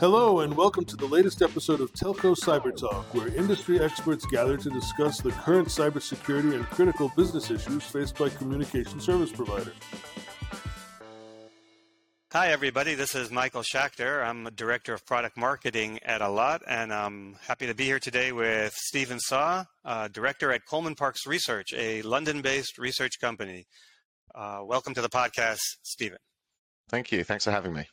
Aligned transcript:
Hello, 0.00 0.40
and 0.40 0.56
welcome 0.56 0.86
to 0.86 0.96
the 0.96 1.04
latest 1.04 1.42
episode 1.42 1.82
of 1.82 1.92
Telco 1.92 2.34
Cyber 2.34 2.74
Talk, 2.74 3.12
where 3.12 3.28
industry 3.28 3.78
experts 3.78 4.24
gather 4.24 4.56
to 4.56 4.70
discuss 4.70 5.20
the 5.20 5.30
current 5.30 5.68
cybersecurity 5.68 6.54
and 6.54 6.64
critical 6.64 7.12
business 7.18 7.50
issues 7.50 7.84
faced 7.84 8.16
by 8.16 8.30
communication 8.30 8.98
service 8.98 9.30
providers. 9.30 9.74
Hi, 12.32 12.48
everybody. 12.48 12.94
This 12.94 13.14
is 13.14 13.30
Michael 13.30 13.60
Schachter. 13.60 14.24
I'm 14.24 14.46
a 14.46 14.50
Director 14.50 14.94
of 14.94 15.04
Product 15.04 15.36
Marketing 15.36 15.98
at 16.02 16.22
Allot, 16.22 16.62
and 16.66 16.94
I'm 16.94 17.36
happy 17.46 17.66
to 17.66 17.74
be 17.74 17.84
here 17.84 17.98
today 17.98 18.32
with 18.32 18.72
Stephen 18.72 19.20
Saw, 19.20 19.66
uh, 19.84 20.08
Director 20.08 20.50
at 20.50 20.64
Coleman 20.64 20.94
Parkes 20.94 21.26
Research, 21.26 21.74
a 21.76 22.00
London 22.00 22.40
based 22.40 22.78
research 22.78 23.20
company. 23.20 23.66
Uh, 24.34 24.62
welcome 24.64 24.94
to 24.94 25.02
the 25.02 25.10
podcast, 25.10 25.60
Stephen. 25.82 26.20
Thank 26.88 27.12
you. 27.12 27.22
Thanks 27.22 27.44
for 27.44 27.50
having 27.50 27.74
me. 27.74 27.84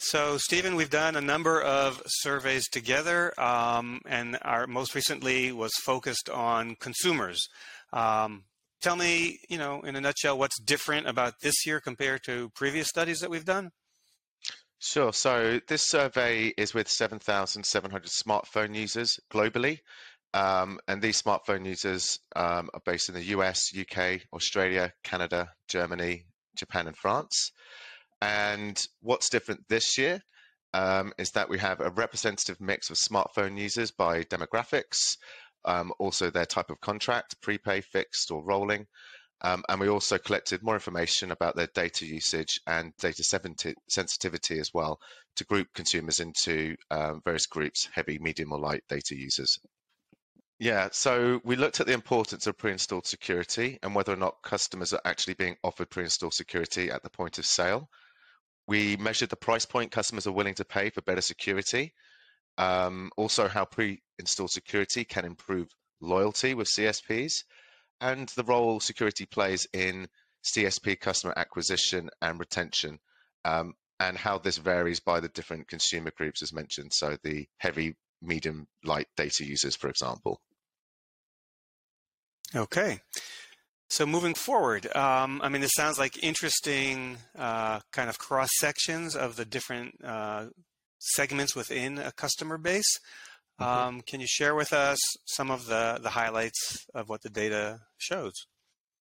So, 0.00 0.38
Stephen, 0.38 0.76
we've 0.76 0.90
done 0.90 1.16
a 1.16 1.20
number 1.20 1.60
of 1.60 2.00
surveys 2.06 2.68
together, 2.68 3.38
um, 3.38 4.00
and 4.06 4.38
our 4.42 4.68
most 4.68 4.94
recently 4.94 5.50
was 5.50 5.72
focused 5.82 6.30
on 6.30 6.76
consumers. 6.76 7.48
Um, 7.92 8.44
tell 8.80 8.94
me, 8.94 9.40
you 9.48 9.58
know, 9.58 9.80
in 9.80 9.96
a 9.96 10.00
nutshell, 10.00 10.38
what's 10.38 10.60
different 10.60 11.08
about 11.08 11.40
this 11.42 11.66
year 11.66 11.80
compared 11.80 12.22
to 12.26 12.48
previous 12.54 12.86
studies 12.86 13.18
that 13.18 13.30
we've 13.30 13.44
done? 13.44 13.72
Sure. 14.78 15.12
So 15.12 15.60
this 15.66 15.88
survey 15.88 16.54
is 16.56 16.74
with 16.74 16.88
7,700 16.88 18.04
smartphone 18.04 18.76
users 18.76 19.18
globally. 19.32 19.80
Um, 20.32 20.78
and 20.86 21.02
these 21.02 21.20
smartphone 21.20 21.66
users 21.66 22.20
um, 22.36 22.70
are 22.72 22.82
based 22.84 23.08
in 23.08 23.16
the 23.16 23.24
US, 23.24 23.72
UK, 23.76 24.20
Australia, 24.32 24.92
Canada, 25.02 25.48
Germany, 25.66 26.26
Japan, 26.54 26.86
and 26.86 26.96
France. 26.96 27.50
And 28.20 28.80
what's 29.00 29.28
different 29.28 29.68
this 29.68 29.96
year 29.96 30.20
um, 30.74 31.12
is 31.18 31.30
that 31.32 31.48
we 31.48 31.58
have 31.58 31.80
a 31.80 31.90
representative 31.90 32.60
mix 32.60 32.90
of 32.90 32.96
smartphone 32.96 33.58
users 33.58 33.90
by 33.90 34.24
demographics, 34.24 35.16
um, 35.64 35.92
also 35.98 36.30
their 36.30 36.46
type 36.46 36.70
of 36.70 36.80
contract, 36.80 37.40
prepay, 37.40 37.80
fixed, 37.80 38.30
or 38.30 38.44
rolling. 38.44 38.86
Um, 39.40 39.62
and 39.68 39.80
we 39.80 39.88
also 39.88 40.18
collected 40.18 40.62
more 40.62 40.74
information 40.74 41.30
about 41.30 41.54
their 41.54 41.68
data 41.72 42.04
usage 42.04 42.60
and 42.66 42.92
data 42.98 43.22
sensitivity 43.22 44.58
as 44.58 44.74
well 44.74 44.98
to 45.36 45.44
group 45.44 45.68
consumers 45.74 46.18
into 46.18 46.74
um, 46.90 47.20
various 47.24 47.46
groups, 47.46 47.88
heavy, 47.92 48.18
medium, 48.18 48.52
or 48.52 48.58
light 48.58 48.82
data 48.88 49.16
users. 49.16 49.60
Yeah, 50.58 50.88
so 50.90 51.40
we 51.44 51.54
looked 51.54 51.78
at 51.78 51.86
the 51.86 51.92
importance 51.92 52.48
of 52.48 52.58
pre-installed 52.58 53.06
security 53.06 53.78
and 53.84 53.94
whether 53.94 54.12
or 54.12 54.16
not 54.16 54.42
customers 54.42 54.92
are 54.92 55.00
actually 55.04 55.34
being 55.34 55.56
offered 55.62 55.88
pre-installed 55.88 56.34
security 56.34 56.90
at 56.90 57.04
the 57.04 57.10
point 57.10 57.38
of 57.38 57.46
sale. 57.46 57.88
We 58.68 58.96
measured 58.98 59.30
the 59.30 59.36
price 59.36 59.66
point 59.66 59.90
customers 59.90 60.28
are 60.28 60.32
willing 60.32 60.54
to 60.54 60.64
pay 60.64 60.90
for 60.90 61.02
better 61.02 61.22
security 61.22 61.92
um, 62.58 63.10
also, 63.16 63.46
how 63.48 63.64
pre 63.64 64.02
installed 64.18 64.50
security 64.50 65.04
can 65.04 65.24
improve 65.24 65.68
loyalty 66.00 66.54
with 66.54 66.68
CSPs, 66.68 67.44
and 68.00 68.28
the 68.30 68.42
role 68.42 68.80
security 68.80 69.26
plays 69.26 69.66
in 69.72 70.08
CSP 70.44 71.00
customer 71.00 71.32
acquisition 71.36 72.10
and 72.20 72.38
retention, 72.38 72.98
um, 73.44 73.74
and 74.00 74.18
how 74.18 74.38
this 74.38 74.58
varies 74.58 74.98
by 74.98 75.20
the 75.20 75.28
different 75.28 75.68
consumer 75.68 76.10
groups, 76.16 76.42
as 76.42 76.52
mentioned. 76.52 76.92
So, 76.92 77.16
the 77.22 77.46
heavy, 77.58 77.94
medium, 78.20 78.66
light 78.82 79.06
data 79.16 79.44
users, 79.44 79.76
for 79.76 79.88
example. 79.88 80.40
Okay. 82.56 83.00
So 83.90 84.04
moving 84.04 84.34
forward, 84.34 84.94
um, 84.94 85.40
I 85.42 85.48
mean, 85.48 85.62
this 85.62 85.72
sounds 85.74 85.98
like 85.98 86.22
interesting 86.22 87.16
uh, 87.38 87.80
kind 87.90 88.10
of 88.10 88.18
cross 88.18 88.50
sections 88.58 89.16
of 89.16 89.36
the 89.36 89.46
different 89.46 89.94
uh, 90.04 90.46
segments 90.98 91.56
within 91.56 91.98
a 91.98 92.12
customer 92.12 92.58
base. 92.58 92.98
Mm-hmm. 93.58 93.88
Um, 93.88 94.00
can 94.02 94.20
you 94.20 94.26
share 94.28 94.54
with 94.54 94.72
us 94.72 94.98
some 95.24 95.50
of 95.50 95.66
the, 95.66 95.98
the 96.02 96.10
highlights 96.10 96.86
of 96.94 97.08
what 97.08 97.22
the 97.22 97.30
data 97.30 97.80
shows? 97.96 98.34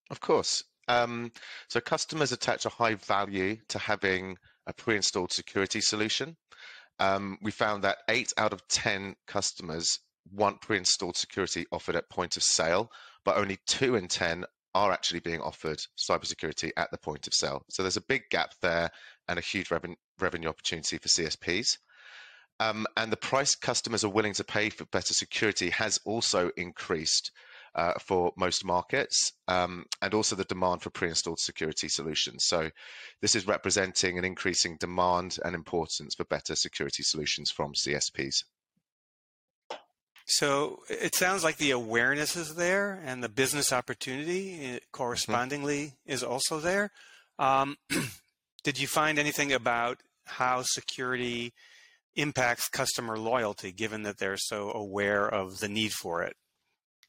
Of 0.10 0.22
course. 0.22 0.64
Um, 0.88 1.34
so 1.68 1.82
customers 1.82 2.32
attach 2.32 2.66
a 2.66 2.70
high 2.70 2.96
value 2.96 3.58
to 3.68 3.80
having 3.80 4.38
a 4.68 4.74
pre-installed 4.74 5.34
security 5.34 5.82
solution. 5.82 6.38
Um, 7.00 7.38
we 7.42 7.52
found 7.52 7.84
that 7.84 7.98
eight 8.10 8.32
out 8.38 8.54
of 8.54 8.68
10 8.70 9.16
customers 9.28 10.00
want 10.32 10.62
pre-installed 10.62 11.18
security 11.18 11.66
offered 11.72 11.96
at 11.96 12.10
point 12.10 12.38
of 12.38 12.44
sale, 12.44 12.90
but 13.24 13.38
only 13.38 13.60
two 13.68 13.96
in 13.96 14.08
10 14.08 14.46
are 14.78 14.92
actually 14.92 15.20
being 15.22 15.42
offered 15.42 15.80
cybersecurity 15.98 16.72
at 16.78 16.92
the 16.92 17.00
point 17.00 17.26
of 17.26 17.34
sale. 17.34 17.64
So 17.70 17.82
there's 17.82 17.98
a 17.98 18.02
big 18.02 18.30
gap 18.30 18.54
there 18.62 18.92
and 19.28 19.40
a 19.40 19.42
huge 19.42 19.72
revenue, 19.72 19.96
revenue 20.20 20.50
opportunity 20.50 21.00
for 21.00 21.08
CSPs. 21.08 21.78
Um, 22.60 22.86
and 22.96 23.12
the 23.12 23.18
price 23.18 23.56
customers 23.56 24.04
are 24.04 24.10
willing 24.10 24.34
to 24.34 24.44
pay 24.44 24.70
for 24.70 24.86
better 24.86 25.16
security 25.16 25.72
has 25.72 26.00
also 26.06 26.52
increased 26.58 27.32
uh, 27.74 27.94
for 28.00 28.32
most 28.38 28.66
markets, 28.66 29.34
um, 29.48 29.86
and 30.02 30.14
also 30.14 30.36
the 30.36 30.44
demand 30.46 30.82
for 30.82 30.90
pre-installed 30.90 31.40
security 31.40 31.88
solutions. 31.88 32.46
So, 32.46 32.70
this 33.22 33.36
is 33.36 33.46
representing 33.46 34.18
an 34.18 34.26
increasing 34.26 34.78
demand 34.80 35.38
and 35.46 35.54
importance 35.54 36.16
for 36.16 36.24
better 36.26 36.56
security 36.56 37.04
solutions 37.04 37.52
from 37.52 37.74
CSPs. 37.74 38.44
So 40.28 40.80
it 40.90 41.16
sounds 41.16 41.44
like 41.44 41.58
the 41.58 41.72
awareness 41.72 42.36
is 42.36 42.56
there, 42.56 43.02
and 43.06 43.24
the 43.24 43.30
business 43.30 43.72
opportunity 43.72 44.60
eh, 44.60 44.66
mm-hmm. 44.66 44.78
correspondingly 44.92 45.86
mm-hmm. 45.86 46.12
is 46.12 46.24
also 46.24 46.60
there. 46.60 46.92
Um, 47.40 47.78
did 48.64 48.80
you 48.80 48.88
find 48.88 49.18
anything 49.18 49.54
about 49.54 50.00
how 50.26 50.62
security 50.64 51.54
impacts 52.18 52.68
customer 52.68 53.18
loyalty 53.18 53.72
given 53.72 54.04
that 54.04 54.18
they're 54.18 54.38
so 54.38 54.72
aware 54.74 55.28
of 55.28 55.60
the 55.60 55.70
need 55.70 55.94
for 55.94 56.24
it. 56.24 56.36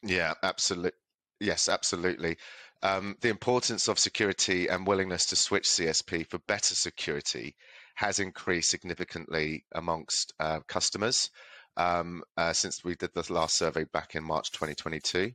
Yeah, 0.02 0.34
absolutely. 0.42 0.92
Yes, 1.40 1.68
absolutely. 1.68 2.36
Um, 2.82 3.16
the 3.20 3.30
importance 3.30 3.88
of 3.88 3.98
security 3.98 4.68
and 4.68 4.86
willingness 4.86 5.26
to 5.26 5.36
switch 5.36 5.64
CSP 5.64 6.28
for 6.28 6.38
better 6.46 6.74
security 6.74 7.56
has 7.94 8.20
increased 8.20 8.70
significantly 8.70 9.64
amongst 9.74 10.32
uh, 10.38 10.60
customers 10.68 11.30
um, 11.78 12.22
uh, 12.36 12.52
since 12.52 12.84
we 12.84 12.96
did 12.96 13.10
the 13.14 13.32
last 13.32 13.56
survey 13.56 13.84
back 13.92 14.14
in 14.14 14.24
March 14.24 14.50
2022. 14.50 15.32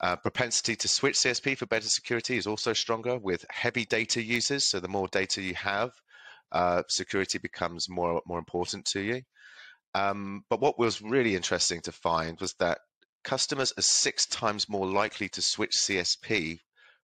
Uh, 0.00 0.16
propensity 0.16 0.76
to 0.76 0.88
switch 0.88 1.16
CSP 1.16 1.56
for 1.56 1.66
better 1.66 1.88
security 1.88 2.36
is 2.36 2.46
also 2.46 2.72
stronger 2.72 3.18
with 3.18 3.44
heavy 3.50 3.84
data 3.84 4.22
users. 4.22 4.68
So 4.68 4.78
the 4.78 4.88
more 4.88 5.08
data 5.08 5.40
you 5.40 5.54
have, 5.54 5.90
uh, 6.52 6.82
security 6.88 7.38
becomes 7.38 7.88
more 7.88 8.20
more 8.26 8.38
important 8.38 8.84
to 8.92 9.00
you. 9.00 9.22
Um, 9.94 10.44
but 10.50 10.60
what 10.60 10.78
was 10.78 11.00
really 11.00 11.36
interesting 11.36 11.80
to 11.82 11.92
find 11.92 12.38
was 12.40 12.54
that 12.58 12.78
customers 13.22 13.72
are 13.78 13.82
six 13.82 14.26
times 14.26 14.68
more 14.68 14.86
likely 14.86 15.28
to 15.30 15.42
switch 15.42 15.72
CSP 15.72 16.58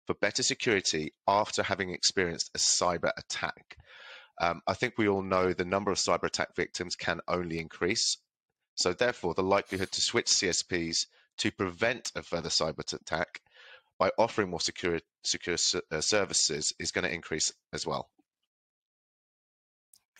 for 0.07 0.15
better 0.15 0.43
security 0.43 1.13
after 1.27 1.61
having 1.63 1.91
experienced 1.91 2.49
a 2.55 2.57
cyber 2.57 3.11
attack. 3.15 3.77
Um, 4.41 4.61
I 4.67 4.73
think 4.73 4.95
we 4.97 5.07
all 5.07 5.21
know 5.21 5.53
the 5.53 5.65
number 5.65 5.91
of 5.91 5.97
cyber 5.97 6.23
attack 6.23 6.55
victims 6.55 6.95
can 6.95 7.21
only 7.27 7.59
increase. 7.59 8.17
So, 8.79 8.93
therefore, 8.93 9.33
the 9.33 9.43
likelihood 9.43 9.91
to 9.91 10.01
switch 10.01 10.27
CSPs 10.27 11.05
to 11.39 11.51
prevent 11.51 12.11
a 12.15 12.23
further 12.23 12.49
cyber 12.49 12.93
attack 12.93 13.41
by 13.97 14.11
offering 14.17 14.49
more 14.49 14.61
secure, 14.61 14.99
secure 15.23 15.57
uh, 15.91 16.01
services 16.01 16.73
is 16.79 16.91
going 16.91 17.03
to 17.03 17.13
increase 17.13 17.51
as 17.73 17.85
well. 17.85 18.09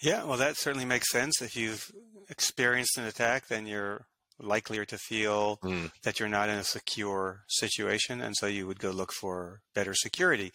Yeah, 0.01 0.23
well, 0.23 0.37
that 0.37 0.57
certainly 0.57 0.85
makes 0.85 1.11
sense. 1.11 1.41
If 1.41 1.55
you've 1.55 1.91
experienced 2.29 2.97
an 2.97 3.05
attack, 3.05 3.47
then 3.47 3.65
you're 3.65 4.05
likelier 4.41 4.85
to 4.85 4.97
feel 4.97 5.57
mm. 5.63 5.91
that 6.03 6.19
you're 6.19 6.29
not 6.29 6.49
in 6.49 6.57
a 6.57 6.63
secure 6.63 7.43
situation, 7.47 8.21
and 8.21 8.35
so 8.35 8.47
you 8.47 8.67
would 8.67 8.79
go 8.79 8.91
look 8.91 9.11
for 9.11 9.61
better 9.75 9.93
security. 9.93 10.51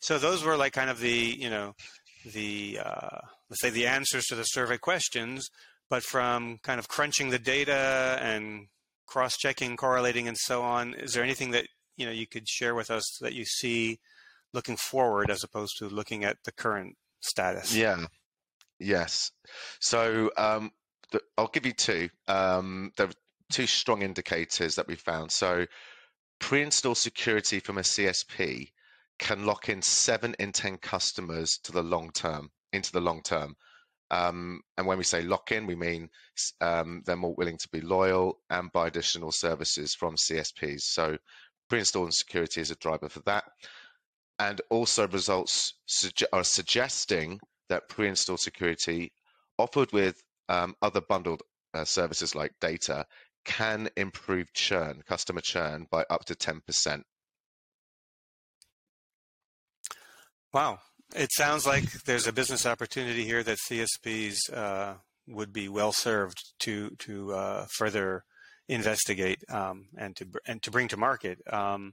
So 0.00 0.18
those 0.18 0.42
were 0.42 0.56
like 0.56 0.72
kind 0.72 0.90
of 0.90 1.00
the 1.00 1.36
you 1.38 1.50
know 1.50 1.74
the 2.32 2.78
uh, 2.82 3.18
let's 3.50 3.60
say 3.60 3.70
the 3.70 3.86
answers 3.86 4.24
to 4.26 4.34
the 4.34 4.44
survey 4.44 4.78
questions, 4.78 5.48
but 5.88 6.02
from 6.02 6.58
kind 6.62 6.78
of 6.78 6.88
crunching 6.88 7.30
the 7.30 7.38
data 7.38 8.18
and 8.20 8.66
cross-checking, 9.06 9.76
correlating, 9.76 10.28
and 10.28 10.36
so 10.36 10.62
on. 10.62 10.94
Is 10.94 11.14
there 11.14 11.22
anything 11.22 11.52
that 11.52 11.66
you 11.96 12.06
know 12.06 12.12
you 12.12 12.26
could 12.26 12.48
share 12.48 12.74
with 12.74 12.90
us 12.90 13.18
that 13.20 13.34
you 13.34 13.44
see 13.44 13.98
looking 14.52 14.76
forward 14.76 15.30
as 15.30 15.44
opposed 15.44 15.76
to 15.78 15.88
looking 15.88 16.24
at 16.24 16.38
the 16.44 16.52
current 16.52 16.96
status? 17.20 17.74
Yeah. 17.74 18.06
Yes. 18.78 19.30
So 19.80 20.30
um, 20.36 20.70
the, 21.12 21.20
I'll 21.38 21.48
give 21.48 21.66
you 21.66 21.72
two. 21.72 22.10
Um, 22.28 22.92
there 22.96 23.06
are 23.06 23.12
two 23.50 23.66
strong 23.66 24.02
indicators 24.02 24.74
that 24.74 24.88
we 24.88 24.96
found. 24.96 25.30
So 25.30 25.66
pre-install 26.38 26.94
security 26.94 27.60
from 27.60 27.78
a 27.78 27.82
CSP 27.82 28.70
can 29.18 29.46
lock 29.46 29.68
in 29.68 29.80
seven 29.82 30.34
in 30.38 30.52
10 30.52 30.78
customers 30.78 31.58
to 31.64 31.72
the 31.72 31.82
long 31.82 32.10
term, 32.10 32.50
into 32.72 32.92
the 32.92 33.00
long 33.00 33.22
term. 33.22 33.56
Um, 34.10 34.60
and 34.76 34.86
when 34.86 34.98
we 34.98 35.04
say 35.04 35.22
lock 35.22 35.52
in, 35.52 35.66
we 35.66 35.74
mean 35.74 36.08
um, 36.60 37.02
they're 37.06 37.16
more 37.16 37.34
willing 37.34 37.58
to 37.58 37.68
be 37.68 37.80
loyal 37.80 38.38
and 38.50 38.72
buy 38.72 38.86
additional 38.86 39.32
services 39.32 39.94
from 39.94 40.16
CSPs. 40.16 40.82
So 40.82 41.16
pre-install 41.68 42.10
security 42.10 42.60
is 42.60 42.70
a 42.70 42.76
driver 42.76 43.08
for 43.08 43.20
that. 43.20 43.44
And 44.38 44.60
also 44.70 45.08
results 45.08 45.74
suge- 45.88 46.22
are 46.32 46.44
suggesting 46.44 47.40
that 47.68 47.88
pre-installed 47.88 48.40
security 48.40 49.12
offered 49.58 49.92
with 49.92 50.22
um, 50.48 50.74
other 50.82 51.00
bundled 51.00 51.42
uh, 51.74 51.84
services 51.84 52.34
like 52.34 52.52
data, 52.60 53.06
can 53.44 53.88
improve 53.96 54.52
churn, 54.52 55.02
customer 55.06 55.40
churn, 55.40 55.86
by 55.90 56.04
up 56.10 56.24
to 56.24 56.34
10%. 56.34 57.02
Wow. 60.52 60.78
It 61.14 61.30
sounds 61.32 61.66
like 61.66 61.84
there's 62.04 62.26
a 62.26 62.32
business 62.32 62.66
opportunity 62.66 63.24
here 63.24 63.42
that 63.42 63.58
CSPs 63.70 64.52
uh, 64.52 64.94
would 65.28 65.52
be 65.52 65.68
well 65.68 65.92
served 65.92 66.42
to 66.60 66.90
to 66.98 67.32
uh, 67.32 67.66
further 67.76 68.24
investigate 68.68 69.42
um, 69.48 69.86
and 69.96 70.16
to 70.16 70.26
and 70.46 70.62
to 70.62 70.70
bring 70.70 70.88
to 70.88 70.96
market. 70.96 71.40
Um, 71.52 71.92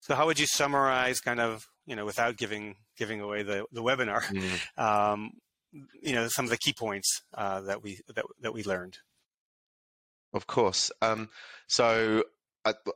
so, 0.00 0.14
how 0.14 0.26
would 0.26 0.38
you 0.40 0.46
summarize, 0.46 1.20
kind 1.20 1.40
of, 1.40 1.62
you 1.86 1.94
know, 1.94 2.04
without 2.04 2.36
giving 2.36 2.76
giving 2.96 3.20
away 3.20 3.42
the 3.42 3.64
the 3.72 3.82
webinar, 3.82 4.22
mm. 4.22 4.60
um, 4.82 5.30
you 6.02 6.12
know, 6.12 6.28
some 6.28 6.44
of 6.44 6.50
the 6.50 6.58
key 6.58 6.72
points 6.72 7.22
uh, 7.34 7.62
that 7.62 7.82
we 7.82 8.00
that 8.14 8.24
that 8.40 8.54
we 8.54 8.64
learned? 8.64 8.98
Of 10.34 10.46
course. 10.46 10.90
Um, 11.02 11.28
so, 11.68 12.24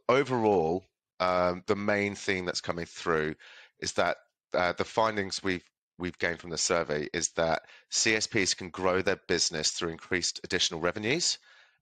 overall, 0.09 0.85
um, 1.21 1.63
the 1.67 1.77
main 1.77 2.15
thing 2.15 2.45
that's 2.45 2.61
coming 2.61 2.87
through 2.87 3.35
is 3.81 3.93
that 3.93 4.17
uh, 4.55 4.73
the 4.73 4.85
findings 4.85 5.43
we've 5.43 5.69
we've 5.99 6.19
gained 6.19 6.41
from 6.41 6.51
the 6.51 6.59
survey 6.59 7.09
is 7.15 7.31
that 7.31 7.63
CSPs 7.91 8.57
can 8.57 8.69
grow 8.69 9.01
their 9.01 9.21
business 9.29 9.71
through 9.71 9.91
increased 9.91 10.41
additional 10.45 10.81
revenues 10.81 11.39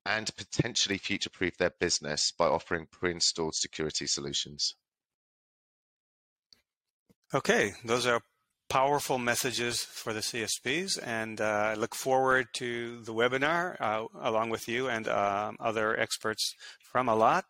and 0.06 0.34
potentially 0.36 0.98
future-proof 0.98 1.56
their 1.56 1.72
business 1.80 2.30
by 2.30 2.46
offering 2.46 2.86
pre-installed 2.90 3.54
security 3.54 4.06
solutions. 4.06 4.76
Okay, 7.32 7.72
those 7.84 8.06
are 8.06 8.20
powerful 8.68 9.18
messages 9.18 9.82
for 9.82 10.12
the 10.12 10.20
CSPs, 10.20 10.98
and 11.02 11.40
uh, 11.40 11.44
I 11.44 11.74
look 11.74 11.94
forward 11.94 12.46
to 12.54 13.00
the 13.00 13.14
webinar 13.14 13.80
uh, 13.80 14.04
along 14.20 14.50
with 14.50 14.68
you 14.68 14.88
and 14.88 15.08
um, 15.08 15.56
other 15.58 15.98
experts 15.98 16.54
from 16.80 17.08
Allot, 17.08 17.44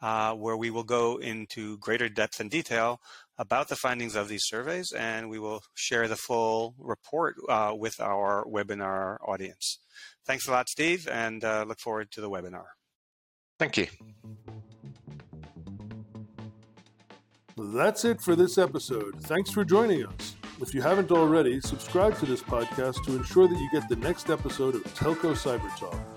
uh, 0.00 0.34
where 0.34 0.56
we 0.56 0.70
will 0.70 0.84
go 0.84 1.16
into 1.16 1.78
greater 1.78 2.08
depth 2.08 2.40
and 2.40 2.50
detail 2.50 3.00
about 3.38 3.68
the 3.68 3.76
findings 3.76 4.16
of 4.16 4.28
these 4.28 4.44
surveys, 4.44 4.92
and 4.92 5.28
we 5.28 5.38
will 5.38 5.62
share 5.74 6.08
the 6.08 6.16
full 6.16 6.74
report 6.78 7.36
uh, 7.48 7.72
with 7.76 8.00
our 8.00 8.44
webinar 8.46 9.16
audience. 9.26 9.78
Thanks 10.26 10.48
a 10.48 10.50
lot, 10.50 10.68
Steve, 10.68 11.08
and 11.10 11.44
uh, 11.44 11.64
look 11.66 11.80
forward 11.80 12.10
to 12.12 12.20
the 12.20 12.30
webinar. 12.30 12.64
Thank 13.58 13.76
you. 13.76 13.86
That's 17.56 18.04
it 18.04 18.20
for 18.20 18.36
this 18.36 18.58
episode. 18.58 19.14
Thanks 19.22 19.50
for 19.50 19.64
joining 19.64 20.04
us. 20.06 20.36
If 20.60 20.74
you 20.74 20.82
haven't 20.82 21.10
already, 21.10 21.60
subscribe 21.60 22.18
to 22.18 22.26
this 22.26 22.42
podcast 22.42 23.04
to 23.04 23.16
ensure 23.16 23.48
that 23.48 23.58
you 23.58 23.68
get 23.72 23.88
the 23.88 23.96
next 23.96 24.30
episode 24.30 24.74
of 24.74 24.82
Telco 24.94 25.32
Cyber 25.32 25.74
Talk. 25.78 26.15